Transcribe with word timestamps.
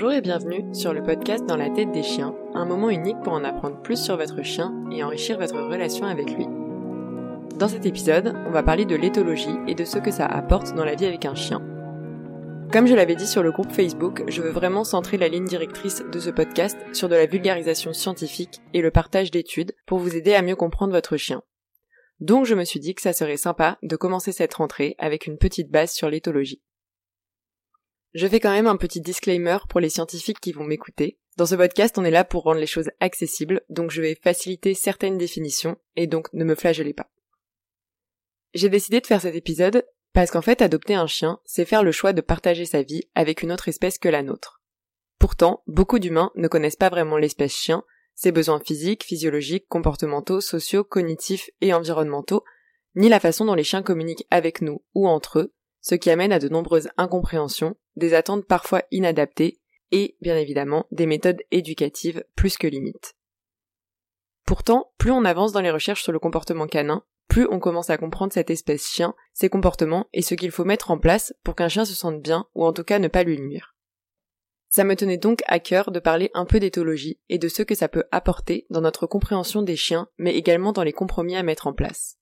Bonjour 0.00 0.12
et 0.12 0.20
bienvenue 0.20 0.64
sur 0.72 0.92
le 0.92 1.02
podcast 1.02 1.44
Dans 1.44 1.56
la 1.56 1.70
tête 1.70 1.90
des 1.90 2.04
chiens, 2.04 2.32
un 2.54 2.64
moment 2.64 2.88
unique 2.88 3.20
pour 3.24 3.32
en 3.32 3.42
apprendre 3.42 3.82
plus 3.82 4.00
sur 4.00 4.16
votre 4.16 4.44
chien 4.44 4.72
et 4.92 5.02
enrichir 5.02 5.40
votre 5.40 5.60
relation 5.60 6.06
avec 6.06 6.30
lui. 6.30 6.46
Dans 7.56 7.66
cet 7.66 7.84
épisode, 7.84 8.32
on 8.46 8.52
va 8.52 8.62
parler 8.62 8.84
de 8.84 8.94
l'éthologie 8.94 9.56
et 9.66 9.74
de 9.74 9.84
ce 9.84 9.98
que 9.98 10.12
ça 10.12 10.24
apporte 10.24 10.72
dans 10.76 10.84
la 10.84 10.94
vie 10.94 11.06
avec 11.06 11.24
un 11.24 11.34
chien. 11.34 11.60
Comme 12.72 12.86
je 12.86 12.94
l'avais 12.94 13.16
dit 13.16 13.26
sur 13.26 13.42
le 13.42 13.50
groupe 13.50 13.72
Facebook, 13.72 14.22
je 14.28 14.40
veux 14.40 14.52
vraiment 14.52 14.84
centrer 14.84 15.16
la 15.16 15.26
ligne 15.26 15.46
directrice 15.46 16.04
de 16.12 16.20
ce 16.20 16.30
podcast 16.30 16.78
sur 16.92 17.08
de 17.08 17.16
la 17.16 17.26
vulgarisation 17.26 17.92
scientifique 17.92 18.60
et 18.74 18.82
le 18.82 18.92
partage 18.92 19.32
d'études 19.32 19.74
pour 19.84 19.98
vous 19.98 20.14
aider 20.14 20.34
à 20.34 20.42
mieux 20.42 20.54
comprendre 20.54 20.92
votre 20.92 21.16
chien. 21.16 21.42
Donc 22.20 22.46
je 22.46 22.54
me 22.54 22.62
suis 22.62 22.78
dit 22.78 22.94
que 22.94 23.02
ça 23.02 23.12
serait 23.12 23.36
sympa 23.36 23.78
de 23.82 23.96
commencer 23.96 24.30
cette 24.30 24.54
rentrée 24.54 24.94
avec 24.98 25.26
une 25.26 25.38
petite 25.38 25.72
base 25.72 25.90
sur 25.90 26.08
l'éthologie. 26.08 26.62
Je 28.14 28.26
fais 28.26 28.40
quand 28.40 28.52
même 28.52 28.66
un 28.66 28.76
petit 28.76 29.00
disclaimer 29.00 29.58
pour 29.68 29.80
les 29.80 29.90
scientifiques 29.90 30.40
qui 30.40 30.52
vont 30.52 30.64
m'écouter. 30.64 31.18
Dans 31.36 31.46
ce 31.46 31.54
podcast, 31.54 31.98
on 31.98 32.04
est 32.04 32.10
là 32.10 32.24
pour 32.24 32.44
rendre 32.44 32.60
les 32.60 32.66
choses 32.66 32.90
accessibles, 33.00 33.62
donc 33.68 33.90
je 33.90 34.02
vais 34.02 34.18
faciliter 34.22 34.74
certaines 34.74 35.18
définitions, 35.18 35.76
et 35.94 36.06
donc 36.06 36.32
ne 36.32 36.44
me 36.44 36.54
flagellez 36.54 36.94
pas. 36.94 37.10
J'ai 38.54 38.70
décidé 38.70 39.00
de 39.00 39.06
faire 39.06 39.20
cet 39.20 39.34
épisode 39.34 39.84
parce 40.14 40.30
qu'en 40.30 40.42
fait, 40.42 40.62
adopter 40.62 40.94
un 40.94 41.06
chien, 41.06 41.38
c'est 41.44 41.64
faire 41.64 41.84
le 41.84 41.92
choix 41.92 42.12
de 42.12 42.20
partager 42.20 42.64
sa 42.64 42.82
vie 42.82 43.04
avec 43.14 43.42
une 43.42 43.52
autre 43.52 43.68
espèce 43.68 43.98
que 43.98 44.08
la 44.08 44.22
nôtre. 44.22 44.62
Pourtant, 45.18 45.62
beaucoup 45.66 45.98
d'humains 45.98 46.32
ne 46.34 46.48
connaissent 46.48 46.76
pas 46.76 46.88
vraiment 46.88 47.18
l'espèce 47.18 47.52
chien, 47.52 47.84
ses 48.14 48.32
besoins 48.32 48.58
physiques, 48.58 49.04
physiologiques, 49.04 49.68
comportementaux, 49.68 50.40
sociaux, 50.40 50.82
cognitifs 50.82 51.50
et 51.60 51.72
environnementaux, 51.72 52.42
ni 52.96 53.08
la 53.08 53.20
façon 53.20 53.44
dont 53.44 53.54
les 53.54 53.64
chiens 53.64 53.82
communiquent 53.82 54.26
avec 54.30 54.60
nous 54.60 54.82
ou 54.94 55.06
entre 55.06 55.38
eux, 55.38 55.54
ce 55.88 55.94
qui 55.94 56.10
amène 56.10 56.32
à 56.32 56.38
de 56.38 56.50
nombreuses 56.50 56.90
incompréhensions, 56.98 57.74
des 57.96 58.12
attentes 58.12 58.44
parfois 58.44 58.82
inadaptées 58.90 59.58
et, 59.90 60.16
bien 60.20 60.36
évidemment, 60.36 60.84
des 60.90 61.06
méthodes 61.06 61.40
éducatives 61.50 62.24
plus 62.36 62.58
que 62.58 62.66
limites. 62.66 63.16
Pourtant, 64.44 64.92
plus 64.98 65.12
on 65.12 65.24
avance 65.24 65.52
dans 65.52 65.62
les 65.62 65.70
recherches 65.70 66.02
sur 66.02 66.12
le 66.12 66.18
comportement 66.18 66.66
canin, 66.66 67.04
plus 67.26 67.46
on 67.50 67.58
commence 67.58 67.88
à 67.88 67.96
comprendre 67.96 68.34
cette 68.34 68.50
espèce 68.50 68.86
chien, 68.86 69.14
ses 69.32 69.48
comportements 69.48 70.08
et 70.12 70.20
ce 70.20 70.34
qu'il 70.34 70.50
faut 70.50 70.66
mettre 70.66 70.90
en 70.90 70.98
place 70.98 71.32
pour 71.42 71.54
qu'un 71.54 71.68
chien 71.68 71.86
se 71.86 71.94
sente 71.94 72.20
bien 72.20 72.46
ou 72.54 72.66
en 72.66 72.74
tout 72.74 72.84
cas 72.84 72.98
ne 72.98 73.08
pas 73.08 73.22
lui 73.22 73.40
nuire. 73.40 73.74
Ça 74.68 74.84
me 74.84 74.94
tenait 74.94 75.16
donc 75.16 75.42
à 75.46 75.58
cœur 75.58 75.90
de 75.90 76.00
parler 76.00 76.30
un 76.34 76.44
peu 76.44 76.60
d'éthologie 76.60 77.18
et 77.30 77.38
de 77.38 77.48
ce 77.48 77.62
que 77.62 77.74
ça 77.74 77.88
peut 77.88 78.04
apporter 78.10 78.66
dans 78.68 78.82
notre 78.82 79.06
compréhension 79.06 79.62
des 79.62 79.76
chiens, 79.76 80.08
mais 80.18 80.34
également 80.34 80.72
dans 80.72 80.82
les 80.82 80.92
compromis 80.92 81.36
à 81.36 81.42
mettre 81.42 81.66
en 81.66 81.72
place. 81.72 82.18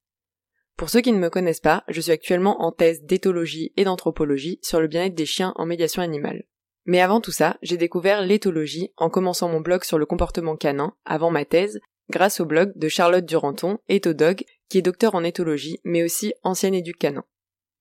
Pour 0.77 0.91
ceux 0.91 1.01
qui 1.01 1.13
ne 1.13 1.19
me 1.19 1.31
connaissent 1.31 1.61
pas, 1.61 1.85
je 1.89 2.01
suis 2.01 2.13
actuellement 2.13 2.63
en 2.63 2.71
thèse 2.71 3.03
d'éthologie 3.03 3.73
et 3.77 3.85
d'anthropologie 3.85 4.59
sur 4.63 4.79
le 4.79 4.89
bien-être 4.89 5.15
des 5.15 5.25
chiens 5.25 5.55
en 5.57 5.65
médiation 5.65 6.03
animale. 6.03 6.45
Mais 6.85 7.01
avant 7.01 7.21
tout 7.21 7.33
ça, 7.33 7.57
j'ai 7.63 7.79
découvert 7.79 8.21
l'éthologie 8.21 8.93
en 8.97 9.09
commençant 9.09 9.49
mon 9.49 9.61
blog 9.61 9.85
sur 9.85 9.99
le 9.99 10.07
comportement 10.07 10.57
canin, 10.57 10.95
avant 11.05 11.31
ma 11.31 11.47
thèse, 11.47 11.81
grâce 12.11 12.41
au 12.41 12.45
blog 12.45 12.73
de 12.77 12.89
Charlotte 12.89 13.25
Duranton, 13.25 13.79
Ethodog, 13.89 14.45
qui 14.69 14.79
est 14.79 14.83
docteur 14.83 15.15
en 15.15 15.25
éthologie, 15.25 15.81
mais 15.83 16.05
aussi 16.05 16.35
ancienne 16.43 16.75
éduque 16.75 16.99
canin. 16.99 17.25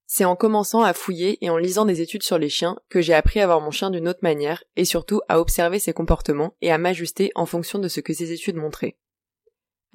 C'est 0.07 0.25
en 0.25 0.35
commençant 0.35 0.81
à 0.81 0.93
fouiller 0.93 1.43
et 1.43 1.49
en 1.49 1.57
lisant 1.57 1.85
des 1.85 2.01
études 2.01 2.23
sur 2.23 2.37
les 2.37 2.49
chiens 2.49 2.77
que 2.89 3.01
j'ai 3.01 3.13
appris 3.13 3.39
à 3.41 3.45
voir 3.47 3.59
mon 3.59 3.71
chien 3.71 3.89
d'une 3.89 4.07
autre 4.07 4.19
manière 4.21 4.63
et 4.75 4.85
surtout 4.85 5.21
à 5.27 5.39
observer 5.39 5.79
ses 5.79 5.93
comportements 5.93 6.55
et 6.61 6.71
à 6.71 6.77
m'ajuster 6.77 7.31
en 7.35 7.45
fonction 7.45 7.79
de 7.79 7.87
ce 7.87 7.99
que 7.99 8.13
ces 8.13 8.31
études 8.31 8.55
montraient. 8.55 8.97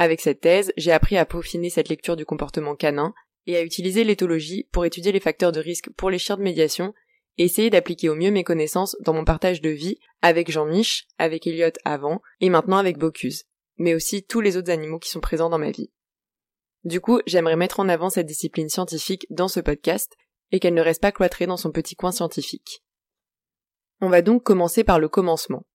Avec 0.00 0.22
cette 0.22 0.40
thèse, 0.40 0.72
j'ai 0.78 0.92
appris 0.92 1.18
à 1.18 1.26
peaufiner 1.26 1.68
cette 1.68 1.90
lecture 1.90 2.16
du 2.16 2.24
comportement 2.24 2.74
canin 2.74 3.12
et 3.46 3.58
à 3.58 3.62
utiliser 3.62 4.02
l'éthologie 4.02 4.66
pour 4.72 4.86
étudier 4.86 5.12
les 5.12 5.20
facteurs 5.20 5.52
de 5.52 5.60
risque 5.60 5.90
pour 5.90 6.08
les 6.08 6.16
chiens 6.18 6.38
de 6.38 6.42
médiation 6.42 6.94
et 7.36 7.44
essayer 7.44 7.68
d'appliquer 7.68 8.08
au 8.08 8.14
mieux 8.14 8.30
mes 8.30 8.42
connaissances 8.42 8.96
dans 9.00 9.12
mon 9.12 9.26
partage 9.26 9.60
de 9.60 9.68
vie 9.68 9.98
avec 10.22 10.50
Jean-Mich, 10.50 11.06
avec 11.18 11.46
Elliot 11.46 11.72
avant 11.84 12.22
et 12.40 12.48
maintenant 12.48 12.78
avec 12.78 12.96
Bocuse, 12.96 13.44
mais 13.76 13.94
aussi 13.94 14.22
tous 14.22 14.40
les 14.40 14.56
autres 14.56 14.70
animaux 14.70 14.98
qui 14.98 15.10
sont 15.10 15.20
présents 15.20 15.50
dans 15.50 15.58
ma 15.58 15.70
vie. 15.70 15.92
Du 16.84 17.02
coup, 17.02 17.20
j'aimerais 17.26 17.56
mettre 17.56 17.78
en 17.78 17.90
avant 17.90 18.08
cette 18.08 18.24
discipline 18.24 18.70
scientifique 18.70 19.26
dans 19.28 19.48
ce 19.48 19.60
podcast 19.60 20.16
et 20.50 20.60
qu'elle 20.60 20.72
ne 20.72 20.80
reste 20.80 21.02
pas 21.02 21.12
cloîtrée 21.12 21.46
dans 21.46 21.58
son 21.58 21.72
petit 21.72 21.94
coin 21.94 22.10
scientifique. 22.10 22.82
On 24.00 24.08
va 24.08 24.22
donc 24.22 24.44
commencer 24.44 24.82
par 24.82 24.98
le 24.98 25.10
commencement. 25.10 25.66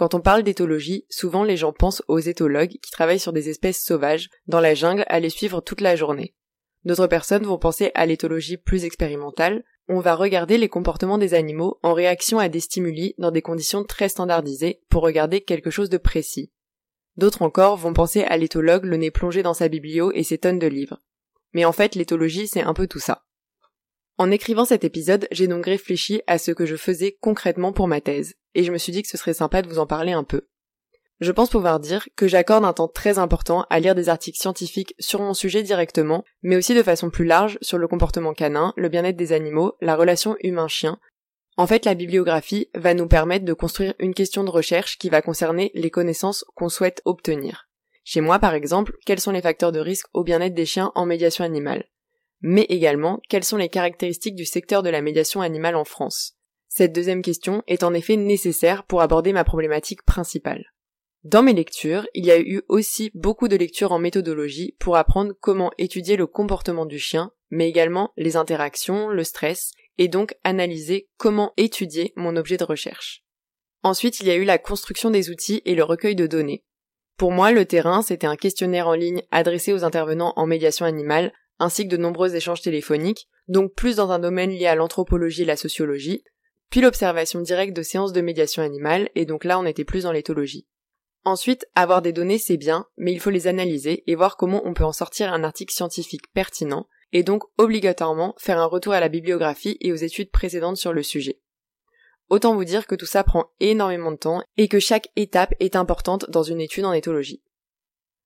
Quand 0.00 0.14
on 0.14 0.22
parle 0.22 0.44
d'éthologie, 0.44 1.04
souvent 1.10 1.44
les 1.44 1.58
gens 1.58 1.74
pensent 1.74 2.02
aux 2.08 2.20
éthologues 2.20 2.78
qui 2.82 2.90
travaillent 2.90 3.20
sur 3.20 3.34
des 3.34 3.50
espèces 3.50 3.84
sauvages, 3.84 4.30
dans 4.46 4.58
la 4.58 4.72
jungle, 4.72 5.04
à 5.08 5.20
les 5.20 5.28
suivre 5.28 5.60
toute 5.60 5.82
la 5.82 5.94
journée. 5.94 6.34
D'autres 6.86 7.06
personnes 7.06 7.44
vont 7.44 7.58
penser 7.58 7.90
à 7.94 8.06
l'éthologie 8.06 8.56
plus 8.56 8.86
expérimentale, 8.86 9.62
on 9.88 10.00
va 10.00 10.14
regarder 10.14 10.56
les 10.56 10.70
comportements 10.70 11.18
des 11.18 11.34
animaux 11.34 11.78
en 11.82 11.92
réaction 11.92 12.38
à 12.38 12.48
des 12.48 12.60
stimuli 12.60 13.14
dans 13.18 13.30
des 13.30 13.42
conditions 13.42 13.84
très 13.84 14.08
standardisées 14.08 14.80
pour 14.88 15.02
regarder 15.02 15.42
quelque 15.42 15.68
chose 15.68 15.90
de 15.90 15.98
précis. 15.98 16.50
D'autres 17.18 17.42
encore 17.42 17.76
vont 17.76 17.92
penser 17.92 18.22
à 18.22 18.38
l'éthologue 18.38 18.86
le 18.86 18.96
nez 18.96 19.10
plongé 19.10 19.42
dans 19.42 19.52
sa 19.52 19.68
biblio 19.68 20.12
et 20.12 20.22
ses 20.22 20.38
tonnes 20.38 20.58
de 20.58 20.66
livres. 20.66 21.02
Mais 21.52 21.66
en 21.66 21.72
fait, 21.72 21.94
l'éthologie, 21.94 22.48
c'est 22.48 22.62
un 22.62 22.72
peu 22.72 22.86
tout 22.86 23.00
ça. 23.00 23.26
En 24.20 24.30
écrivant 24.30 24.66
cet 24.66 24.84
épisode, 24.84 25.26
j'ai 25.30 25.46
donc 25.46 25.64
réfléchi 25.64 26.20
à 26.26 26.36
ce 26.36 26.50
que 26.50 26.66
je 26.66 26.76
faisais 26.76 27.16
concrètement 27.22 27.72
pour 27.72 27.88
ma 27.88 28.02
thèse, 28.02 28.34
et 28.54 28.64
je 28.64 28.70
me 28.70 28.76
suis 28.76 28.92
dit 28.92 29.00
que 29.00 29.08
ce 29.08 29.16
serait 29.16 29.32
sympa 29.32 29.62
de 29.62 29.68
vous 29.70 29.78
en 29.78 29.86
parler 29.86 30.12
un 30.12 30.24
peu. 30.24 30.42
Je 31.20 31.32
pense 31.32 31.48
pouvoir 31.48 31.80
dire 31.80 32.06
que 32.16 32.28
j'accorde 32.28 32.66
un 32.66 32.74
temps 32.74 32.86
très 32.86 33.18
important 33.18 33.64
à 33.70 33.80
lire 33.80 33.94
des 33.94 34.10
articles 34.10 34.38
scientifiques 34.38 34.94
sur 34.98 35.22
mon 35.22 35.32
sujet 35.32 35.62
directement, 35.62 36.22
mais 36.42 36.56
aussi 36.56 36.74
de 36.74 36.82
façon 36.82 37.08
plus 37.08 37.24
large 37.24 37.56
sur 37.62 37.78
le 37.78 37.88
comportement 37.88 38.34
canin, 38.34 38.74
le 38.76 38.90
bien-être 38.90 39.16
des 39.16 39.32
animaux, 39.32 39.72
la 39.80 39.96
relation 39.96 40.36
humain-chien. 40.42 40.98
En 41.56 41.66
fait, 41.66 41.86
la 41.86 41.94
bibliographie 41.94 42.68
va 42.74 42.92
nous 42.92 43.08
permettre 43.08 43.46
de 43.46 43.54
construire 43.54 43.94
une 44.00 44.12
question 44.12 44.44
de 44.44 44.50
recherche 44.50 44.98
qui 44.98 45.08
va 45.08 45.22
concerner 45.22 45.70
les 45.72 45.90
connaissances 45.90 46.44
qu'on 46.56 46.68
souhaite 46.68 47.00
obtenir. 47.06 47.70
Chez 48.04 48.20
moi, 48.20 48.38
par 48.38 48.52
exemple, 48.52 48.98
quels 49.06 49.20
sont 49.20 49.32
les 49.32 49.40
facteurs 49.40 49.72
de 49.72 49.80
risque 49.80 50.08
au 50.12 50.24
bien-être 50.24 50.52
des 50.52 50.66
chiens 50.66 50.92
en 50.94 51.06
médiation 51.06 51.42
animale? 51.42 51.86
Mais 52.40 52.66
également 52.68 53.20
quelles 53.28 53.44
sont 53.44 53.56
les 53.56 53.68
caractéristiques 53.68 54.34
du 54.34 54.44
secteur 54.44 54.82
de 54.82 54.90
la 54.90 55.02
médiation 55.02 55.40
animale 55.40 55.76
en 55.76 55.84
France? 55.84 56.36
Cette 56.68 56.94
deuxième 56.94 57.22
question 57.22 57.62
est 57.66 57.82
en 57.82 57.94
effet 57.94 58.16
nécessaire 58.16 58.84
pour 58.84 59.02
aborder 59.02 59.32
ma 59.32 59.44
problématique 59.44 60.04
principale. 60.04 60.64
Dans 61.24 61.42
mes 61.42 61.52
lectures, 61.52 62.06
il 62.14 62.24
y 62.24 62.30
a 62.30 62.40
eu 62.40 62.62
aussi 62.68 63.10
beaucoup 63.14 63.48
de 63.48 63.56
lectures 63.56 63.92
en 63.92 63.98
méthodologie 63.98 64.74
pour 64.78 64.96
apprendre 64.96 65.34
comment 65.38 65.70
étudier 65.76 66.16
le 66.16 66.26
comportement 66.26 66.86
du 66.86 66.98
chien, 66.98 67.32
mais 67.50 67.68
également 67.68 68.12
les 68.16 68.36
interactions, 68.36 69.08
le 69.08 69.24
stress, 69.24 69.72
et 69.98 70.08
donc 70.08 70.34
analyser 70.44 71.10
comment 71.18 71.52
étudier 71.58 72.14
mon 72.16 72.36
objet 72.36 72.56
de 72.56 72.64
recherche. 72.64 73.22
Ensuite, 73.82 74.20
il 74.20 74.28
y 74.28 74.30
a 74.30 74.36
eu 74.36 74.44
la 74.44 74.56
construction 74.56 75.10
des 75.10 75.28
outils 75.28 75.60
et 75.66 75.74
le 75.74 75.84
recueil 75.84 76.14
de 76.14 76.26
données. 76.26 76.64
Pour 77.18 77.32
moi, 77.32 77.52
le 77.52 77.66
terrain, 77.66 78.00
c'était 78.00 78.26
un 78.26 78.36
questionnaire 78.36 78.88
en 78.88 78.94
ligne 78.94 79.22
adressé 79.30 79.74
aux 79.74 79.84
intervenants 79.84 80.32
en 80.36 80.46
médiation 80.46 80.86
animale 80.86 81.32
ainsi 81.60 81.84
que 81.84 81.90
de 81.90 81.96
nombreux 81.96 82.34
échanges 82.34 82.62
téléphoniques, 82.62 83.28
donc 83.46 83.74
plus 83.74 83.96
dans 83.96 84.10
un 84.10 84.18
domaine 84.18 84.50
lié 84.50 84.66
à 84.66 84.74
l'anthropologie 84.74 85.42
et 85.42 85.46
la 85.46 85.56
sociologie, 85.56 86.24
puis 86.70 86.80
l'observation 86.80 87.40
directe 87.40 87.76
de 87.76 87.82
séances 87.82 88.12
de 88.12 88.20
médiation 88.20 88.62
animale, 88.62 89.10
et 89.14 89.26
donc 89.26 89.44
là 89.44 89.60
on 89.60 89.66
était 89.66 89.84
plus 89.84 90.04
dans 90.04 90.12
l'éthologie. 90.12 90.66
Ensuite, 91.24 91.66
avoir 91.74 92.00
des 92.00 92.12
données 92.12 92.38
c'est 92.38 92.56
bien, 92.56 92.86
mais 92.96 93.12
il 93.12 93.20
faut 93.20 93.30
les 93.30 93.46
analyser 93.46 94.02
et 94.06 94.14
voir 94.14 94.36
comment 94.36 94.62
on 94.64 94.72
peut 94.72 94.84
en 94.84 94.92
sortir 94.92 95.32
un 95.32 95.44
article 95.44 95.74
scientifique 95.74 96.32
pertinent, 96.32 96.88
et 97.12 97.22
donc 97.22 97.44
obligatoirement 97.58 98.34
faire 98.38 98.58
un 98.58 98.66
retour 98.66 98.94
à 98.94 99.00
la 99.00 99.08
bibliographie 99.08 99.76
et 99.80 99.92
aux 99.92 99.96
études 99.96 100.30
précédentes 100.30 100.78
sur 100.78 100.92
le 100.94 101.02
sujet. 101.02 101.40
Autant 102.30 102.54
vous 102.54 102.64
dire 102.64 102.86
que 102.86 102.94
tout 102.94 103.06
ça 103.06 103.24
prend 103.24 103.50
énormément 103.58 104.12
de 104.12 104.16
temps 104.16 104.42
et 104.56 104.68
que 104.68 104.78
chaque 104.78 105.08
étape 105.16 105.52
est 105.60 105.76
importante 105.76 106.30
dans 106.30 106.44
une 106.44 106.60
étude 106.60 106.84
en 106.84 106.92
éthologie. 106.92 107.42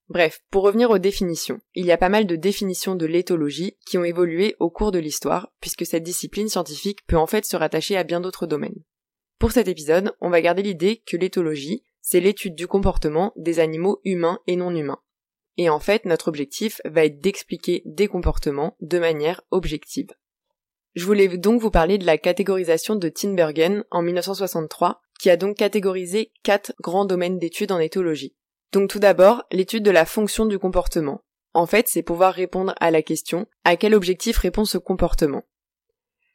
Bref, 0.08 0.42
pour 0.50 0.64
revenir 0.64 0.90
aux 0.90 0.98
définitions, 0.98 1.60
il 1.74 1.86
y 1.86 1.92
a 1.92 1.96
pas 1.96 2.10
mal 2.10 2.26
de 2.26 2.36
définitions 2.36 2.94
de 2.94 3.06
l'éthologie 3.06 3.78
qui 3.86 3.96
ont 3.96 4.04
évolué 4.04 4.54
au 4.60 4.68
cours 4.68 4.92
de 4.92 4.98
l'histoire, 4.98 5.50
puisque 5.60 5.86
cette 5.86 6.02
discipline 6.02 6.48
scientifique 6.48 7.06
peut 7.06 7.16
en 7.16 7.26
fait 7.26 7.46
se 7.46 7.56
rattacher 7.56 7.96
à 7.96 8.04
bien 8.04 8.20
d'autres 8.20 8.46
domaines. 8.46 8.82
Pour 9.38 9.52
cet 9.52 9.66
épisode, 9.66 10.12
on 10.20 10.30
va 10.30 10.42
garder 10.42 10.62
l'idée 10.62 11.02
que 11.06 11.16
l'éthologie, 11.16 11.84
c'est 12.02 12.20
l'étude 12.20 12.54
du 12.54 12.66
comportement 12.66 13.32
des 13.36 13.60
animaux 13.60 14.00
humains 14.04 14.40
et 14.46 14.56
non 14.56 14.74
humains. 14.74 15.00
Et 15.56 15.70
en 15.70 15.80
fait, 15.80 16.04
notre 16.04 16.28
objectif 16.28 16.80
va 16.84 17.04
être 17.04 17.20
d'expliquer 17.20 17.82
des 17.86 18.08
comportements 18.08 18.76
de 18.80 18.98
manière 18.98 19.40
objective. 19.50 20.10
Je 20.94 21.06
voulais 21.06 21.28
donc 21.38 21.60
vous 21.60 21.70
parler 21.70 21.96
de 21.96 22.06
la 22.06 22.18
catégorisation 22.18 22.94
de 22.94 23.08
Tinbergen 23.08 23.84
en 23.90 24.02
1963, 24.02 25.00
qui 25.18 25.30
a 25.30 25.36
donc 25.36 25.56
catégorisé 25.56 26.32
quatre 26.42 26.72
grands 26.80 27.04
domaines 27.04 27.38
d'études 27.38 27.72
en 27.72 27.78
éthologie. 27.78 28.34
Donc 28.74 28.90
tout 28.90 28.98
d'abord, 28.98 29.44
l'étude 29.52 29.84
de 29.84 29.92
la 29.92 30.04
fonction 30.04 30.46
du 30.46 30.58
comportement. 30.58 31.22
En 31.52 31.64
fait, 31.64 31.86
c'est 31.86 32.02
pouvoir 32.02 32.34
répondre 32.34 32.74
à 32.80 32.90
la 32.90 33.02
question 33.02 33.46
à 33.62 33.76
quel 33.76 33.94
objectif 33.94 34.36
répond 34.36 34.64
ce 34.64 34.78
comportement. 34.78 35.44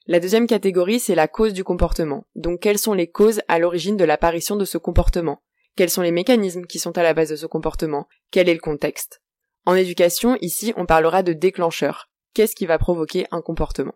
La 0.08 0.22
deuxième 0.22 0.48
catégorie, 0.48 1.02
c'est 1.02 1.16
la 1.16 1.28
cause 1.28 1.52
du 1.52 1.66
comportement. 1.66 2.26
Donc 2.36 2.62
quelles 2.62 2.78
sont 2.78 2.94
les 2.94 3.12
causes 3.12 3.42
à 3.50 3.60
l'origine 3.60 3.98
de 3.98 4.06
l'apparition 4.06 4.56
de 4.56 4.64
ce 4.64 4.78
comportement? 4.78 5.44
Quels 5.76 5.90
sont 5.90 6.02
les 6.02 6.14
mécanismes 6.14 6.66
qui 6.66 6.80
sont 6.80 6.98
à 6.98 7.04
la 7.04 7.14
base 7.14 7.28
de 7.28 7.36
ce 7.36 7.46
comportement? 7.46 8.08
Quel 8.32 8.48
est 8.48 8.54
le 8.54 8.62
contexte? 8.62 9.22
En 9.66 9.76
éducation, 9.76 10.38
ici, 10.40 10.74
on 10.78 10.86
parlera 10.86 11.24
de 11.24 11.34
déclencheur. 11.34 12.10
Qu'est-ce 12.34 12.56
qui 12.56 12.66
va 12.66 12.80
provoquer 12.80 13.26
un 13.32 13.42
comportement? 13.42 13.96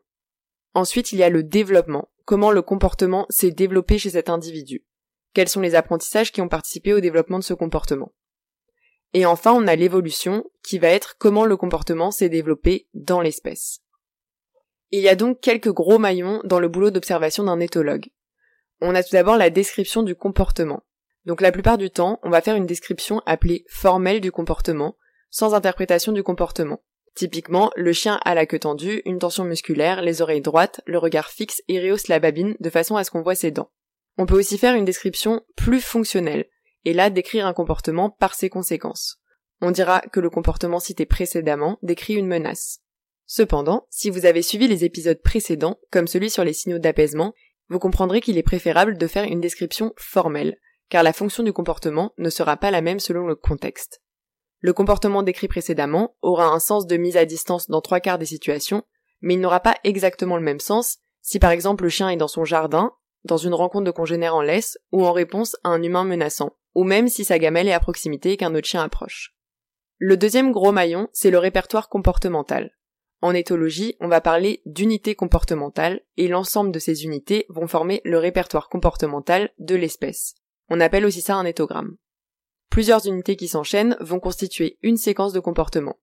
Ensuite, 0.73 1.13
il 1.13 1.19
y 1.19 1.23
a 1.23 1.29
le 1.29 1.43
développement. 1.43 2.09
Comment 2.25 2.51
le 2.51 2.61
comportement 2.61 3.25
s'est 3.29 3.51
développé 3.51 3.97
chez 3.97 4.09
cet 4.09 4.27
individu? 4.27 4.83
Quels 5.33 5.47
sont 5.47 5.61
les 5.61 5.75
apprentissages 5.75 6.33
qui 6.33 6.41
ont 6.41 6.49
participé 6.49 6.91
au 6.91 6.99
développement 6.99 7.39
de 7.39 7.45
ce 7.45 7.53
comportement? 7.53 8.11
Et 9.13 9.25
enfin, 9.25 9.53
on 9.53 9.67
a 9.67 9.75
l'évolution, 9.75 10.43
qui 10.63 10.79
va 10.79 10.89
être 10.89 11.17
comment 11.17 11.45
le 11.45 11.57
comportement 11.57 12.11
s'est 12.11 12.29
développé 12.29 12.87
dans 12.93 13.21
l'espèce. 13.21 13.79
Il 14.91 15.01
y 15.01 15.09
a 15.09 15.15
donc 15.15 15.39
quelques 15.39 15.71
gros 15.71 15.99
maillons 15.99 16.41
dans 16.43 16.59
le 16.59 16.67
boulot 16.67 16.91
d'observation 16.91 17.43
d'un 17.43 17.59
éthologue. 17.59 18.09
On 18.81 18.95
a 18.95 19.03
tout 19.03 19.13
d'abord 19.13 19.37
la 19.37 19.49
description 19.49 20.03
du 20.03 20.15
comportement. 20.15 20.83
Donc 21.25 21.41
la 21.41 21.51
plupart 21.51 21.77
du 21.77 21.89
temps, 21.89 22.19
on 22.23 22.29
va 22.29 22.41
faire 22.41 22.55
une 22.55 22.65
description 22.65 23.21
appelée 23.25 23.65
formelle 23.69 24.19
du 24.19 24.31
comportement, 24.31 24.97
sans 25.29 25.53
interprétation 25.53 26.11
du 26.11 26.21
comportement. 26.21 26.83
Typiquement, 27.15 27.71
le 27.75 27.93
chien 27.93 28.19
a 28.25 28.33
la 28.33 28.45
queue 28.45 28.59
tendue, 28.59 29.01
une 29.05 29.19
tension 29.19 29.45
musculaire, 29.45 30.01
les 30.01 30.21
oreilles 30.21 30.41
droites, 30.41 30.81
le 30.85 30.97
regard 30.97 31.29
fixe 31.29 31.61
et 31.67 31.79
rehausse 31.79 32.07
la 32.07 32.19
babine 32.19 32.55
de 32.59 32.69
façon 32.69 32.95
à 32.95 33.03
ce 33.03 33.11
qu'on 33.11 33.21
voit 33.21 33.35
ses 33.35 33.51
dents. 33.51 33.71
On 34.17 34.25
peut 34.25 34.37
aussi 34.37 34.57
faire 34.57 34.75
une 34.75 34.85
description 34.85 35.41
plus 35.55 35.81
fonctionnelle, 35.81 36.45
et 36.85 36.93
là 36.93 37.09
décrire 37.09 37.47
un 37.47 37.53
comportement 37.53 38.09
par 38.09 38.33
ses 38.35 38.49
conséquences. 38.49 39.17
On 39.61 39.71
dira 39.71 40.01
que 40.01 40.19
le 40.19 40.29
comportement 40.29 40.79
cité 40.79 41.05
précédemment 41.05 41.79
décrit 41.81 42.15
une 42.15 42.27
menace. 42.27 42.79
Cependant, 43.25 43.87
si 43.89 44.09
vous 44.09 44.25
avez 44.25 44.41
suivi 44.41 44.67
les 44.67 44.83
épisodes 44.83 45.21
précédents, 45.21 45.79
comme 45.91 46.07
celui 46.07 46.29
sur 46.29 46.43
les 46.43 46.53
signaux 46.53 46.79
d'apaisement, 46.79 47.33
vous 47.69 47.79
comprendrez 47.79 48.19
qu'il 48.19 48.37
est 48.37 48.43
préférable 48.43 48.97
de 48.97 49.07
faire 49.07 49.23
une 49.23 49.39
description 49.39 49.93
formelle, 49.97 50.57
car 50.89 51.03
la 51.03 51.13
fonction 51.13 51.43
du 51.43 51.53
comportement 51.53 52.13
ne 52.17 52.29
sera 52.29 52.57
pas 52.57 52.71
la 52.71 52.81
même 52.81 52.99
selon 52.99 53.25
le 53.25 53.35
contexte. 53.35 54.01
Le 54.59 54.73
comportement 54.73 55.23
décrit 55.23 55.47
précédemment 55.47 56.15
aura 56.21 56.47
un 56.47 56.59
sens 56.59 56.85
de 56.85 56.97
mise 56.97 57.17
à 57.17 57.25
distance 57.25 57.69
dans 57.69 57.81
trois 57.81 57.99
quarts 57.99 58.19
des 58.19 58.25
situations, 58.25 58.83
mais 59.21 59.35
il 59.35 59.39
n'aura 59.39 59.61
pas 59.61 59.75
exactement 59.83 60.37
le 60.37 60.43
même 60.43 60.59
sens 60.59 60.99
si 61.21 61.39
par 61.39 61.51
exemple 61.51 61.85
le 61.85 61.89
chien 61.89 62.09
est 62.09 62.17
dans 62.17 62.27
son 62.27 62.43
jardin, 62.43 62.91
dans 63.23 63.37
une 63.37 63.53
rencontre 63.53 63.85
de 63.85 63.91
congénères 63.91 64.35
en 64.35 64.41
laisse, 64.41 64.77
ou 64.91 65.05
en 65.05 65.13
réponse 65.13 65.55
à 65.63 65.69
un 65.69 65.81
humain 65.81 66.03
menaçant, 66.03 66.57
ou 66.75 66.83
même 66.83 67.07
si 67.07 67.25
sa 67.25 67.39
gamelle 67.39 67.67
est 67.67 67.73
à 67.73 67.79
proximité 67.79 68.31
et 68.31 68.37
qu'un 68.37 68.55
autre 68.55 68.67
chien 68.67 68.83
approche. 68.83 69.35
Le 69.97 70.17
deuxième 70.17 70.51
gros 70.51 70.71
maillon, 70.71 71.07
c'est 71.13 71.31
le 71.31 71.37
répertoire 71.37 71.89
comportemental. 71.89 72.71
En 73.21 73.33
éthologie, 73.33 73.95
on 74.01 74.09
va 74.09 74.19
parler 74.19 74.61
d'unités 74.65 75.15
comportementales, 75.15 76.01
et 76.17 76.27
l'ensemble 76.27 76.73
de 76.73 76.79
ces 76.79 77.05
unités 77.05 77.45
vont 77.47 77.67
former 77.67 78.01
le 78.03 78.17
répertoire 78.17 78.67
comportemental 78.67 79.51
de 79.59 79.75
l'espèce. 79.75 80.35
On 80.69 80.81
appelle 80.81 81.05
aussi 81.05 81.21
ça 81.21 81.35
un 81.35 81.45
éthogramme. 81.45 81.95
Plusieurs 82.69 83.07
unités 83.07 83.37
qui 83.37 83.47
s'enchaînent 83.47 83.95
vont 84.01 84.19
constituer 84.19 84.77
une 84.81 84.97
séquence 84.97 85.31
de 85.31 85.39
comportement. 85.39 85.99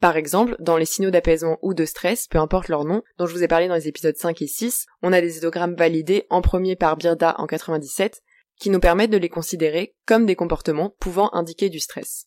Par 0.00 0.16
exemple, 0.16 0.56
dans 0.58 0.76
les 0.76 0.84
signaux 0.84 1.10
d'apaisement 1.10 1.58
ou 1.62 1.74
de 1.74 1.84
stress, 1.84 2.26
peu 2.26 2.38
importe 2.38 2.68
leur 2.68 2.84
nom, 2.84 3.02
dont 3.18 3.26
je 3.26 3.32
vous 3.32 3.44
ai 3.44 3.48
parlé 3.48 3.68
dans 3.68 3.74
les 3.74 3.86
épisodes 3.86 4.16
5 4.16 4.42
et 4.42 4.46
6, 4.46 4.86
on 5.02 5.12
a 5.12 5.20
des 5.20 5.38
éthogrammes 5.38 5.76
validés 5.76 6.26
en 6.28 6.42
premier 6.42 6.76
par 6.76 6.96
Birda 6.96 7.36
en 7.38 7.46
97 7.46 8.20
qui 8.58 8.70
nous 8.70 8.80
permettent 8.80 9.10
de 9.10 9.16
les 9.16 9.28
considérer 9.28 9.94
comme 10.06 10.26
des 10.26 10.36
comportements 10.36 10.94
pouvant 10.98 11.32
indiquer 11.34 11.68
du 11.68 11.80
stress. 11.80 12.26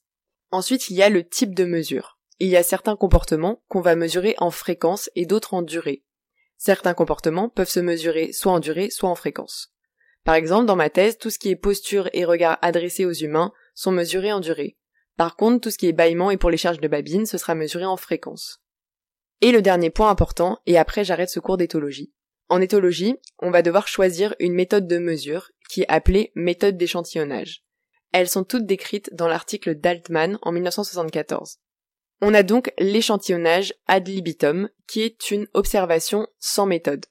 Ensuite, 0.51 0.89
il 0.89 0.95
y 0.95 1.03
a 1.03 1.09
le 1.09 1.27
type 1.27 1.55
de 1.55 1.65
mesure. 1.65 2.19
Il 2.39 2.49
y 2.49 2.57
a 2.57 2.63
certains 2.63 2.95
comportements 2.95 3.63
qu'on 3.67 3.81
va 3.81 3.95
mesurer 3.95 4.35
en 4.37 4.51
fréquence 4.51 5.09
et 5.15 5.25
d'autres 5.25 5.53
en 5.53 5.61
durée. 5.61 6.03
Certains 6.57 6.93
comportements 6.93 7.49
peuvent 7.49 7.69
se 7.69 7.79
mesurer 7.79 8.31
soit 8.31 8.51
en 8.51 8.59
durée, 8.59 8.89
soit 8.89 9.09
en 9.09 9.15
fréquence. 9.15 9.73
Par 10.23 10.35
exemple, 10.35 10.65
dans 10.65 10.75
ma 10.75 10.89
thèse, 10.89 11.17
tout 11.17 11.29
ce 11.29 11.39
qui 11.39 11.49
est 11.49 11.55
posture 11.55 12.09
et 12.13 12.25
regard 12.25 12.57
adressé 12.61 13.05
aux 13.05 13.13
humains 13.13 13.53
sont 13.73 13.91
mesurés 13.91 14.33
en 14.33 14.39
durée. 14.39 14.77
Par 15.15 15.35
contre, 15.35 15.61
tout 15.61 15.71
ce 15.71 15.77
qui 15.77 15.87
est 15.87 15.93
bâillement 15.93 16.31
et 16.31 16.37
pour 16.37 16.49
les 16.49 16.57
charges 16.57 16.79
de 16.79 16.87
babine, 16.87 17.25
ce 17.25 17.37
sera 17.37 17.55
mesuré 17.55 17.85
en 17.85 17.97
fréquence. 17.97 18.61
Et 19.41 19.51
le 19.51 19.61
dernier 19.61 19.89
point 19.89 20.09
important, 20.09 20.59
et 20.65 20.77
après 20.77 21.03
j'arrête 21.03 21.29
ce 21.29 21.39
cours 21.39 21.57
d'éthologie, 21.57 22.11
en 22.49 22.61
éthologie, 22.61 23.15
on 23.39 23.51
va 23.51 23.61
devoir 23.61 23.87
choisir 23.87 24.33
une 24.39 24.53
méthode 24.53 24.87
de 24.87 24.99
mesure 24.99 25.51
qui 25.69 25.81
est 25.81 25.89
appelée 25.89 26.31
méthode 26.35 26.77
d'échantillonnage. 26.77 27.63
Elles 28.11 28.29
sont 28.29 28.43
toutes 28.43 28.65
décrites 28.65 29.13
dans 29.13 29.27
l'article 29.27 29.75
d'Altman 29.75 30.39
en 30.41 30.51
1974. 30.51 31.57
On 32.21 32.33
a 32.33 32.43
donc 32.43 32.71
l'échantillonnage 32.79 33.73
ad 33.85 34.07
libitum, 34.07 34.69
qui 34.87 35.01
est 35.01 35.29
une 35.29 35.47
observation 35.53 36.27
sans 36.39 36.65
méthode. 36.65 37.05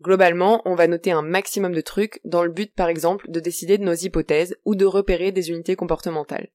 Globalement, 0.00 0.62
on 0.64 0.74
va 0.74 0.86
noter 0.86 1.10
un 1.10 1.22
maximum 1.22 1.72
de 1.72 1.80
trucs 1.80 2.20
dans 2.24 2.42
le 2.42 2.50
but 2.50 2.74
par 2.74 2.88
exemple 2.88 3.30
de 3.30 3.40
décider 3.40 3.78
de 3.78 3.84
nos 3.84 3.94
hypothèses 3.94 4.56
ou 4.64 4.74
de 4.74 4.84
repérer 4.84 5.32
des 5.32 5.50
unités 5.50 5.76
comportementales. 5.76 6.48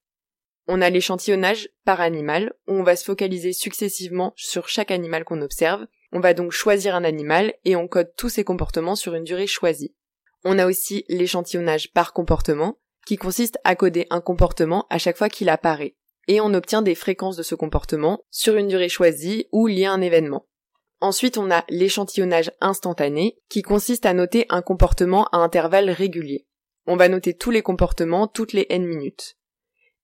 On 0.68 0.82
a 0.82 0.90
l'échantillonnage 0.90 1.70
par 1.86 2.02
animal, 2.02 2.54
où 2.68 2.74
on 2.74 2.84
va 2.84 2.96
se 2.96 3.04
focaliser 3.04 3.52
successivement 3.52 4.34
sur 4.36 4.68
chaque 4.68 4.92
animal 4.92 5.24
qu'on 5.24 5.42
observe, 5.42 5.86
on 6.12 6.20
va 6.20 6.34
donc 6.34 6.52
choisir 6.52 6.96
un 6.96 7.04
animal 7.04 7.54
et 7.66 7.76
on 7.76 7.88
code 7.88 8.14
tous 8.16 8.30
ses 8.30 8.44
comportements 8.44 8.96
sur 8.96 9.16
une 9.16 9.24
durée 9.24 9.48
choisie. 9.48 9.96
On 10.44 10.60
a 10.60 10.66
aussi 10.66 11.06
l'échantillonnage 11.08 11.92
par 11.94 12.14
comportement, 12.14 12.78
qui 13.06 13.16
consiste 13.16 13.58
à 13.64 13.76
coder 13.76 14.08
un 14.10 14.22
comportement 14.22 14.86
à 14.90 14.98
chaque 14.98 15.18
fois 15.18 15.30
qu'il 15.30 15.50
apparaît, 15.50 15.96
et 16.28 16.42
on 16.42 16.54
obtient 16.54 16.82
des 16.82 16.96
fréquences 16.96 17.36
de 17.36 17.44
ce 17.44 17.56
comportement 17.56 18.24
sur 18.30 18.56
une 18.56 18.68
durée 18.68 18.90
choisie 18.90 19.48
ou 19.52 19.68
liée 19.68 19.86
à 19.86 19.92
un 19.92 20.02
événement. 20.02 20.48
Ensuite, 21.00 21.38
on 21.38 21.50
a 21.50 21.66
l'échantillonnage 21.70 22.52
instantané, 22.62 23.38
qui 23.50 23.64
consiste 23.64 24.06
à 24.06 24.14
noter 24.14 24.46
un 24.50 24.62
comportement 24.62 25.26
à 25.32 25.38
intervalles 25.38 25.90
réguliers. 25.90 26.48
On 26.86 26.96
va 26.96 27.10
noter 27.10 27.34
tous 27.34 27.52
les 27.52 27.64
comportements 27.64 28.28
toutes 28.28 28.54
les 28.54 28.68
n 28.70 28.86
minutes. 28.86 29.38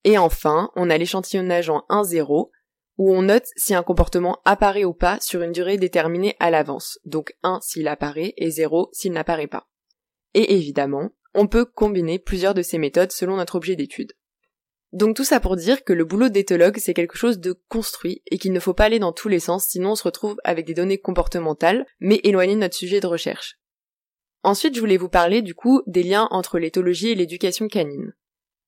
Et 0.04 0.18
enfin, 0.18 0.72
on 0.76 0.90
a 0.90 0.98
l'échantillonnage 0.98 1.70
en 1.70 1.84
1-0, 1.90 2.50
où 2.98 3.14
on 3.14 3.22
note 3.24 3.46
si 3.56 3.76
un 3.76 3.84
comportement 3.84 4.40
apparaît 4.46 4.86
ou 4.86 4.94
pas 4.94 5.20
sur 5.22 5.42
une 5.44 5.52
durée 5.52 5.78
déterminée 5.78 6.36
à 6.40 6.50
l'avance, 6.50 7.00
donc 7.06 7.36
1 7.44 7.60
s'il 7.62 7.88
apparaît 7.88 8.34
et 8.38 8.50
0 8.50 8.90
s'il 8.92 9.12
n'apparaît 9.12 9.48
pas. 9.48 9.68
Et 10.38 10.54
évidemment, 10.54 11.10
on 11.34 11.48
peut 11.48 11.66
combiner 11.66 12.20
plusieurs 12.20 12.54
de 12.54 12.62
ces 12.62 12.78
méthodes 12.78 13.12
selon 13.12 13.38
notre 13.38 13.56
objet 13.56 13.76
d'étude. 13.76 14.14
Donc 14.94 15.16
tout 15.16 15.24
ça 15.24 15.40
pour 15.40 15.56
dire 15.56 15.84
que 15.84 15.94
le 15.94 16.06
boulot 16.06 16.30
d'éthologue 16.30 16.78
c'est 16.78 16.94
quelque 16.94 17.18
chose 17.18 17.40
de 17.40 17.60
construit 17.70 18.22
et 18.28 18.38
qu'il 18.38 18.54
ne 18.54 18.60
faut 18.60 18.76
pas 18.76 18.84
aller 18.84 19.00
dans 19.00 19.14
tous 19.14 19.30
les 19.30 19.40
sens 19.40 19.66
sinon 19.66 19.94
on 19.94 19.96
se 19.96 20.04
retrouve 20.04 20.38
avec 20.44 20.68
des 20.68 20.76
données 20.76 21.00
comportementales 21.00 21.88
mais 22.00 22.22
éloignées 22.24 22.54
de 22.54 22.60
notre 22.60 22.76
sujet 22.76 23.00
de 23.00 23.08
recherche. 23.08 23.58
Ensuite 24.44 24.76
je 24.76 24.80
voulais 24.80 24.98
vous 24.98 25.10
parler 25.10 25.42
du 25.42 25.56
coup 25.56 25.82
des 25.88 26.04
liens 26.04 26.28
entre 26.30 26.60
l'éthologie 26.60 27.10
et 27.10 27.16
l'éducation 27.16 27.68
canine. 27.68 28.14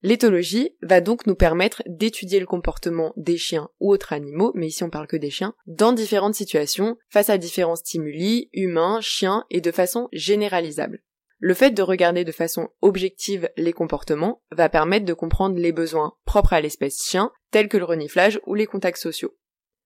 L'éthologie 0.01 0.72
va 0.81 1.01
donc 1.01 1.27
nous 1.27 1.36
permettre 1.36 1.83
d'étudier 1.86 2.39
le 2.39 2.48
comportement 2.48 3.13
des 3.15 3.38
chiens 3.38 3.69
ou 3.80 3.92
autres 3.92 4.12
animaux, 4.12 4.54
mais 4.56 4.69
ici 4.69 4.83
on 4.83 4.89
parle 4.89 5.07
que 5.07 5.18
des 5.18 5.30
chiens, 5.30 5.54
dans 5.68 5.94
différentes 5.94 6.36
situations, 6.36 6.98
face 7.10 7.29
à 7.29 7.38
différents 7.38 7.75
stimuli, 7.75 8.50
humains, 8.53 9.01
chiens, 9.01 9.46
et 9.51 9.62
de 9.62 9.72
façon 9.72 10.08
généralisable. 10.13 11.03
Le 11.41 11.53
fait 11.53 11.72
de 11.72 11.81
regarder 11.81 12.25
de 12.25 12.34
façon 12.34 12.67
objective 12.81 13.50
les 13.55 13.72
comportements 13.72 14.41
va 14.51 14.67
permettre 14.67 15.05
de 15.05 15.13
comprendre 15.13 15.58
les 15.58 15.72
besoins 15.72 16.13
propres 16.25 16.51
à 16.51 16.60
l'espèce 16.60 17.01
chien, 17.01 17.31
tels 17.50 17.69
que 17.69 17.77
le 17.77 17.86
reniflage 17.86 18.41
ou 18.46 18.55
les 18.55 18.65
contacts 18.65 18.98
sociaux. 18.98 19.38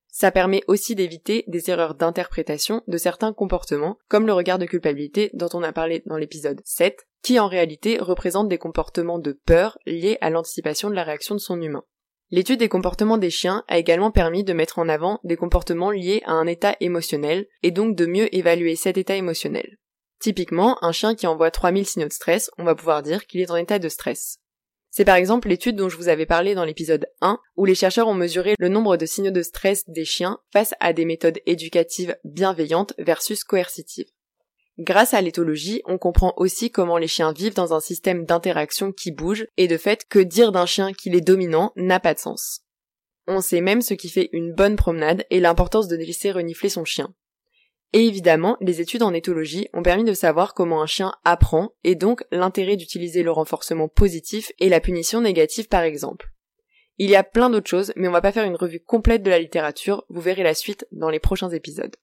Ça 0.07 0.31
permet 0.31 0.63
aussi 0.67 0.95
d'éviter 0.95 1.43
des 1.47 1.69
erreurs 1.69 1.93
d'interprétation 1.93 2.81
de 2.87 2.97
certains 2.97 3.33
comportements, 3.33 3.97
comme 4.07 4.25
le 4.25 4.33
regard 4.33 4.57
de 4.57 4.65
culpabilité 4.65 5.29
dont 5.33 5.49
on 5.53 5.63
a 5.63 5.71
parlé 5.73 6.01
dans 6.07 6.17
l'épisode 6.17 6.61
7, 6.65 7.05
qui 7.21 7.39
en 7.39 7.47
réalité 7.47 7.99
représente 7.99 8.49
des 8.49 8.57
comportements 8.57 9.19
de 9.19 9.39
peur 9.45 9.77
liés 9.85 10.17
à 10.21 10.31
l'anticipation 10.31 10.89
de 10.89 10.95
la 10.95 11.03
réaction 11.03 11.35
de 11.35 11.39
son 11.39 11.61
humain. 11.61 11.83
L'étude 12.31 12.59
des 12.59 12.69
comportements 12.69 13.19
des 13.19 13.29
chiens 13.29 13.63
a 13.67 13.77
également 13.77 14.09
permis 14.09 14.43
de 14.43 14.53
mettre 14.53 14.79
en 14.79 14.89
avant 14.89 15.19
des 15.23 15.35
comportements 15.35 15.91
liés 15.91 16.23
à 16.25 16.31
un 16.31 16.47
état 16.47 16.75
émotionnel 16.79 17.45
et 17.61 17.69
donc 17.69 17.95
de 17.95 18.07
mieux 18.07 18.35
évaluer 18.35 18.75
cet 18.75 18.97
état 18.97 19.15
émotionnel. 19.15 19.77
Typiquement, 20.23 20.81
un 20.81 20.93
chien 20.93 21.15
qui 21.15 21.27
envoie 21.27 21.51
3000 21.51 21.85
signaux 21.85 22.07
de 22.07 22.13
stress, 22.13 22.49
on 22.57 22.63
va 22.63 22.75
pouvoir 22.75 23.03
dire 23.03 23.27
qu'il 23.27 23.41
est 23.41 23.51
en 23.51 23.57
état 23.57 23.77
de 23.77 23.89
stress. 23.89 24.37
C'est 24.89 25.03
par 25.03 25.17
exemple 25.17 25.49
l'étude 25.49 25.75
dont 25.75 25.89
je 25.89 25.97
vous 25.97 26.07
avais 26.07 26.25
parlé 26.25 26.55
dans 26.55 26.63
l'épisode 26.63 27.07
1, 27.19 27.41
où 27.57 27.65
les 27.65 27.75
chercheurs 27.75 28.07
ont 28.07 28.13
mesuré 28.13 28.55
le 28.57 28.69
nombre 28.69 28.95
de 28.95 29.05
signaux 29.05 29.31
de 29.31 29.41
stress 29.41 29.83
des 29.89 30.05
chiens 30.05 30.39
face 30.53 30.75
à 30.79 30.93
des 30.93 31.03
méthodes 31.03 31.39
éducatives 31.45 32.15
bienveillantes 32.23 32.93
versus 32.99 33.43
coercitives. 33.43 34.07
Grâce 34.79 35.13
à 35.13 35.19
l'éthologie, 35.19 35.81
on 35.87 35.97
comprend 35.97 36.33
aussi 36.37 36.71
comment 36.71 36.97
les 36.97 37.09
chiens 37.09 37.33
vivent 37.33 37.55
dans 37.55 37.73
un 37.73 37.81
système 37.81 38.23
d'interaction 38.23 38.93
qui 38.93 39.11
bouge, 39.11 39.45
et 39.57 39.67
de 39.67 39.75
fait 39.75 40.05
que 40.07 40.19
dire 40.19 40.53
d'un 40.53 40.65
chien 40.65 40.93
qu'il 40.93 41.15
est 41.15 41.21
dominant 41.21 41.73
n'a 41.75 41.99
pas 41.99 42.13
de 42.13 42.19
sens. 42.19 42.61
On 43.27 43.41
sait 43.41 43.59
même 43.59 43.81
ce 43.81 43.93
qui 43.93 44.07
fait 44.07 44.29
une 44.31 44.53
bonne 44.53 44.77
promenade 44.77 45.25
et 45.29 45.41
l'importance 45.41 45.89
de 45.89 45.97
laisser 45.97 46.31
renifler 46.31 46.69
son 46.69 46.85
chien. 46.85 47.13
Et 47.93 48.07
évidemment, 48.07 48.57
les 48.59 48.81
études 48.81 49.03
en 49.03 49.13
éthologie 49.13 49.69
ont 49.71 49.83
permis 49.83 50.03
de 50.03 50.13
savoir 50.13 50.55
comment 50.55 50.81
un 50.81 50.87
chien 50.87 51.13
apprend 51.23 51.73
et 51.83 51.93
donc 51.93 52.23
l'intérêt 52.31 52.75
d'utiliser 52.75 53.21
le 53.21 53.31
renforcement 53.31 53.87
positif 53.87 54.51
et 54.59 54.67
la 54.67 54.79
punition 54.79 55.21
négative 55.21 55.67
par 55.67 55.83
exemple. 55.83 56.31
Il 56.97 57.09
y 57.09 57.15
a 57.15 57.23
plein 57.23 57.51
d'autres 57.51 57.69
choses, 57.69 57.93
mais 57.95 58.07
on 58.07 58.11
va 58.11 58.21
pas 58.21 58.31
faire 58.31 58.45
une 58.45 58.55
revue 58.55 58.79
complète 58.79 59.21
de 59.21 59.29
la 59.29 59.39
littérature, 59.39 60.05
vous 60.09 60.21
verrez 60.21 60.43
la 60.43 60.55
suite 60.55 60.87
dans 60.91 61.09
les 61.09 61.19
prochains 61.19 61.49
épisodes. 61.49 61.95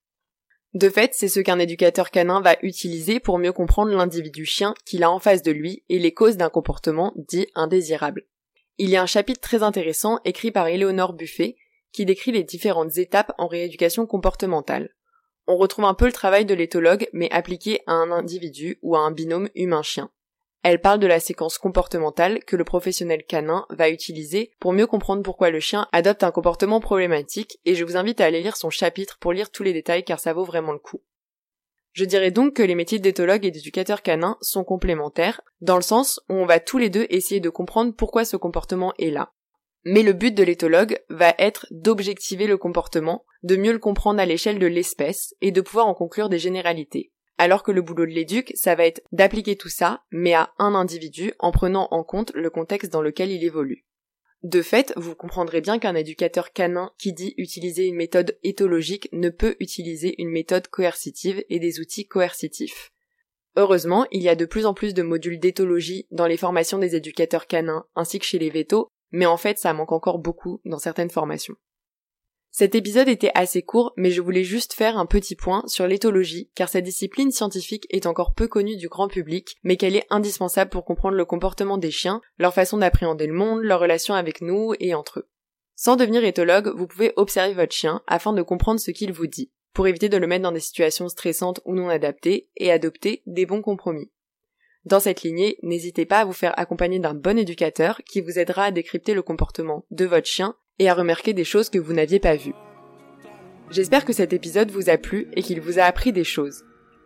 De 0.74 0.88
fait, 0.88 1.14
c'est 1.14 1.28
ce 1.28 1.40
qu'un 1.40 1.58
éducateur 1.58 2.12
canin 2.12 2.40
va 2.40 2.56
utiliser 2.62 3.18
pour 3.18 3.38
mieux 3.38 3.52
comprendre 3.52 3.90
l'individu 3.90 4.44
chien 4.44 4.74
qu'il 4.84 5.02
a 5.02 5.10
en 5.10 5.18
face 5.18 5.42
de 5.42 5.50
lui 5.50 5.84
et 5.88 5.98
les 5.98 6.14
causes 6.14 6.36
d'un 6.36 6.50
comportement 6.50 7.12
dit 7.16 7.48
indésirable. 7.56 8.26
Il 8.78 8.88
y 8.90 8.96
a 8.96 9.02
un 9.02 9.06
chapitre 9.06 9.40
très 9.40 9.64
intéressant 9.64 10.20
écrit 10.24 10.52
par 10.52 10.68
Éléonore 10.68 11.12
Buffet 11.14 11.56
qui 11.92 12.04
décrit 12.04 12.30
les 12.30 12.44
différentes 12.44 12.98
étapes 12.98 13.32
en 13.36 13.48
rééducation 13.48 14.06
comportementale 14.06 14.90
on 15.50 15.56
retrouve 15.56 15.84
un 15.84 15.94
peu 15.94 16.06
le 16.06 16.12
travail 16.12 16.44
de 16.44 16.54
l'éthologue, 16.54 17.08
mais 17.12 17.28
appliqué 17.32 17.80
à 17.88 17.92
un 17.92 18.12
individu 18.12 18.78
ou 18.82 18.94
à 18.94 19.00
un 19.00 19.10
binôme 19.10 19.48
humain-chien. 19.56 20.08
Elle 20.62 20.80
parle 20.80 21.00
de 21.00 21.08
la 21.08 21.18
séquence 21.18 21.58
comportementale 21.58 22.44
que 22.44 22.54
le 22.54 22.62
professionnel 22.62 23.24
canin 23.24 23.66
va 23.68 23.88
utiliser 23.88 24.52
pour 24.60 24.72
mieux 24.72 24.86
comprendre 24.86 25.24
pourquoi 25.24 25.50
le 25.50 25.58
chien 25.58 25.88
adopte 25.90 26.22
un 26.22 26.30
comportement 26.30 26.78
problématique 26.78 27.58
et 27.64 27.74
je 27.74 27.84
vous 27.84 27.96
invite 27.96 28.20
à 28.20 28.26
aller 28.26 28.42
lire 28.42 28.56
son 28.56 28.70
chapitre 28.70 29.18
pour 29.18 29.32
lire 29.32 29.50
tous 29.50 29.64
les 29.64 29.72
détails 29.72 30.04
car 30.04 30.20
ça 30.20 30.34
vaut 30.34 30.44
vraiment 30.44 30.72
le 30.72 30.78
coup. 30.78 31.02
Je 31.94 32.04
dirais 32.04 32.30
donc 32.30 32.54
que 32.54 32.62
les 32.62 32.76
métiers 32.76 33.00
d'éthologue 33.00 33.44
et 33.44 33.50
d'éducateur 33.50 34.02
canin 34.02 34.36
sont 34.40 34.62
complémentaires, 34.62 35.40
dans 35.60 35.76
le 35.76 35.82
sens 35.82 36.20
où 36.28 36.34
on 36.34 36.46
va 36.46 36.60
tous 36.60 36.78
les 36.78 36.90
deux 36.90 37.06
essayer 37.10 37.40
de 37.40 37.50
comprendre 37.50 37.92
pourquoi 37.96 38.24
ce 38.24 38.36
comportement 38.36 38.92
est 39.00 39.10
là. 39.10 39.32
Mais 39.84 40.02
le 40.02 40.12
but 40.12 40.34
de 40.34 40.42
l'éthologue 40.42 40.98
va 41.08 41.34
être 41.38 41.66
d'objectiver 41.70 42.46
le 42.46 42.58
comportement, 42.58 43.24
de 43.42 43.56
mieux 43.56 43.72
le 43.72 43.78
comprendre 43.78 44.20
à 44.20 44.26
l'échelle 44.26 44.58
de 44.58 44.66
l'espèce 44.66 45.34
et 45.40 45.52
de 45.52 45.60
pouvoir 45.60 45.86
en 45.86 45.94
conclure 45.94 46.28
des 46.28 46.38
généralités. 46.38 47.12
Alors 47.38 47.62
que 47.62 47.72
le 47.72 47.80
boulot 47.80 48.04
de 48.04 48.10
l'éduc, 48.10 48.52
ça 48.54 48.74
va 48.74 48.84
être 48.84 49.00
d'appliquer 49.12 49.56
tout 49.56 49.70
ça, 49.70 50.02
mais 50.10 50.34
à 50.34 50.52
un 50.58 50.74
individu 50.74 51.32
en 51.38 51.52
prenant 51.52 51.88
en 51.90 52.04
compte 52.04 52.32
le 52.34 52.50
contexte 52.50 52.92
dans 52.92 53.00
lequel 53.00 53.30
il 53.30 53.42
évolue. 53.42 53.86
De 54.42 54.62
fait, 54.62 54.92
vous 54.96 55.14
comprendrez 55.14 55.60
bien 55.60 55.78
qu'un 55.78 55.94
éducateur 55.94 56.52
canin 56.52 56.92
qui 56.98 57.12
dit 57.12 57.34
utiliser 57.38 57.86
une 57.86 57.96
méthode 57.96 58.38
éthologique 58.42 59.08
ne 59.12 59.28
peut 59.28 59.56
utiliser 59.60 60.14
une 60.20 60.30
méthode 60.30 60.68
coercitive 60.68 61.44
et 61.48 61.58
des 61.58 61.80
outils 61.80 62.06
coercitifs. 62.06 62.92
Heureusement, 63.56 64.06
il 64.12 64.22
y 64.22 64.28
a 64.28 64.36
de 64.36 64.46
plus 64.46 64.64
en 64.64 64.74
plus 64.74 64.94
de 64.94 65.02
modules 65.02 65.40
d'éthologie 65.40 66.06
dans 66.10 66.26
les 66.26 66.36
formations 66.36 66.78
des 66.78 66.94
éducateurs 66.94 67.46
canins 67.46 67.84
ainsi 67.94 68.18
que 68.18 68.24
chez 68.24 68.38
les 68.38 68.50
vétos, 68.50 68.90
mais 69.12 69.26
en 69.26 69.36
fait 69.36 69.58
ça 69.58 69.72
manque 69.72 69.92
encore 69.92 70.18
beaucoup 70.18 70.60
dans 70.64 70.78
certaines 70.78 71.10
formations. 71.10 71.56
Cet 72.52 72.74
épisode 72.74 73.08
était 73.08 73.30
assez 73.34 73.62
court, 73.62 73.92
mais 73.96 74.10
je 74.10 74.20
voulais 74.20 74.42
juste 74.42 74.72
faire 74.72 74.98
un 74.98 75.06
petit 75.06 75.36
point 75.36 75.62
sur 75.66 75.86
l'éthologie, 75.86 76.50
car 76.56 76.68
cette 76.68 76.84
discipline 76.84 77.30
scientifique 77.30 77.86
est 77.90 78.06
encore 78.06 78.34
peu 78.34 78.48
connue 78.48 78.76
du 78.76 78.88
grand 78.88 79.06
public, 79.06 79.56
mais 79.62 79.76
qu'elle 79.76 79.94
est 79.94 80.06
indispensable 80.10 80.70
pour 80.70 80.84
comprendre 80.84 81.16
le 81.16 81.24
comportement 81.24 81.78
des 81.78 81.92
chiens, 81.92 82.20
leur 82.38 82.52
façon 82.52 82.78
d'appréhender 82.78 83.28
le 83.28 83.34
monde, 83.34 83.62
leur 83.62 83.78
relation 83.78 84.14
avec 84.14 84.40
nous 84.40 84.74
et 84.80 84.94
entre 84.94 85.20
eux. 85.20 85.28
Sans 85.76 85.94
devenir 85.94 86.24
éthologue, 86.24 86.74
vous 86.76 86.88
pouvez 86.88 87.12
observer 87.16 87.54
votre 87.54 87.72
chien 87.72 88.02
afin 88.08 88.32
de 88.32 88.42
comprendre 88.42 88.80
ce 88.80 88.90
qu'il 88.90 89.12
vous 89.12 89.28
dit, 89.28 89.52
pour 89.72 89.86
éviter 89.86 90.08
de 90.08 90.16
le 90.16 90.26
mettre 90.26 90.42
dans 90.42 90.52
des 90.52 90.58
situations 90.58 91.08
stressantes 91.08 91.60
ou 91.64 91.76
non 91.76 91.88
adaptées, 91.88 92.50
et 92.56 92.72
adopter 92.72 93.22
des 93.26 93.46
bons 93.46 93.62
compromis. 93.62 94.10
Dans 94.86 95.00
cette 95.00 95.22
lignée, 95.22 95.58
n'hésitez 95.62 96.06
pas 96.06 96.20
à 96.20 96.24
vous 96.24 96.32
faire 96.32 96.58
accompagner 96.58 96.98
d'un 96.98 97.12
bon 97.12 97.38
éducateur 97.38 98.00
qui 98.06 98.20
vous 98.20 98.38
aidera 98.38 98.64
à 98.64 98.70
décrypter 98.70 99.12
le 99.12 99.22
comportement 99.22 99.84
de 99.90 100.06
votre 100.06 100.26
chien 100.26 100.54
et 100.78 100.88
à 100.88 100.94
remarquer 100.94 101.34
des 101.34 101.44
choses 101.44 101.68
que 101.68 101.78
vous 101.78 101.92
n'aviez 101.92 102.18
pas 102.18 102.36
vues. 102.36 102.54
J'espère 103.70 104.04
que 104.04 104.14
cet 104.14 104.32
épisode 104.32 104.70
vous 104.70 104.88
a 104.88 104.96
plu 104.96 105.28
et 105.34 105.42
qu'il 105.42 105.60
vous 105.60 105.78
a 105.78 105.82
appris 105.82 106.12
des 106.12 106.24
choses. 106.24 106.64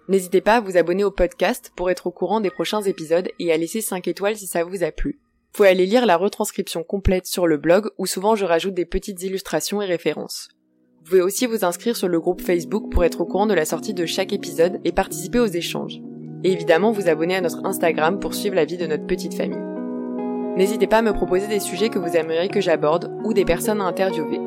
N'hésitez 0.09 0.41
pas 0.41 0.57
à 0.57 0.61
vous 0.61 0.77
abonner 0.77 1.03
au 1.03 1.11
podcast 1.11 1.73
pour 1.75 1.91
être 1.91 2.07
au 2.07 2.11
courant 2.13 2.41
des 2.41 2.51
prochains 2.51 2.83
épisodes 2.83 3.29
et 3.39 3.53
à 3.53 3.57
laisser 3.57 3.81
5 3.81 4.07
étoiles 4.07 4.37
si 4.37 4.47
ça 4.47 4.63
vous 4.63 4.85
a 4.85 4.93
plu. 4.93 5.19
Vous 5.21 5.59
pouvez 5.59 5.69
aller 5.69 5.87
lire 5.87 6.07
la 6.07 6.17
retranscription 6.17 6.85
complète 6.85 7.27
sur 7.27 7.47
le 7.47 7.57
blog 7.57 7.91
où 7.99 8.07
souvent 8.07 8.37
je 8.37 8.45
rajoute 8.45 8.75
des 8.75 8.87
petites 8.87 9.23
illustrations 9.23 9.83
et 9.83 9.87
références. 9.87 10.49
Vous 11.01 11.11
pouvez 11.11 11.23
aussi 11.23 11.47
vous 11.47 11.65
inscrire 11.65 11.97
sur 11.97 12.09
le 12.09 12.21
groupe 12.21 12.41
Facebook 12.41 12.91
pour 12.91 13.05
être 13.05 13.21
au 13.21 13.27
courant 13.27 13.47
de 13.47 13.55
la 13.55 13.65
sortie 13.65 13.95
de 13.95 14.07
chaque 14.07 14.33
épisode 14.33 14.81
et 14.85 14.93
participer 14.93 15.41
aux 15.41 15.47
échanges. 15.47 16.01
Et 16.45 16.53
évidemment 16.53 16.93
vous 16.93 17.09
abonner 17.09 17.37
à 17.37 17.41
notre 17.41 17.65
Instagram 17.65 18.21
pour 18.21 18.35
suivre 18.35 18.55
la 18.55 18.65
vie 18.65 18.77
de 18.77 18.87
notre 18.87 19.07
petite 19.07 19.35
famille. 19.35 19.59
N'hésitez 20.57 20.87
pas 20.87 20.99
à 20.99 21.03
me 21.03 21.13
proposer 21.13 21.49
des 21.49 21.59
sujets 21.59 21.89
que 21.89 21.99
vous 21.99 22.17
aimeriez 22.17 22.49
que 22.49 22.61
j'aborde 22.61 23.11
ou 23.25 23.33
des 23.33 23.45
personnes 23.45 23.81
à 23.81 23.85
interviewer. 23.85 24.41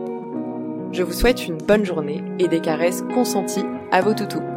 Je 0.93 1.03
vous 1.03 1.11
souhaite 1.11 1.47
une 1.47 1.57
bonne 1.57 1.83
journée 1.83 2.23
et 2.39 2.47
des 2.47 2.61
caresses 2.61 3.03
consenties 3.13 3.65
à 3.91 4.01
vos 4.01 4.13
toutous. 4.13 4.56